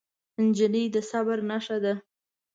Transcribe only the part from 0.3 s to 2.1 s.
نجلۍ د صبر نښه ده.